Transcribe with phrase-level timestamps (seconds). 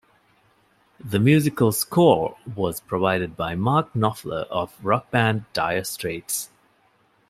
[0.99, 6.49] The musical score was provided by Mark Knopfler of rock band Dire Straits.